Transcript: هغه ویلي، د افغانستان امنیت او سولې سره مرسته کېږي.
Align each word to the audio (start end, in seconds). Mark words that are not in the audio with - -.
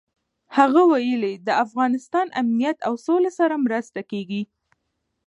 هغه 0.57 0.81
ویلي، 0.91 1.33
د 1.47 1.49
افغانستان 1.65 2.27
امنیت 2.41 2.77
او 2.87 2.93
سولې 3.05 3.31
سره 3.39 3.55
مرسته 3.65 3.99
کېږي. 4.11 4.41